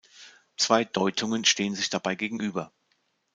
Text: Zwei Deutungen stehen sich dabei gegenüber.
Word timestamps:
Zwei 0.57 0.83
Deutungen 0.83 1.45
stehen 1.45 1.75
sich 1.75 1.91
dabei 1.91 2.15
gegenüber. 2.15 2.73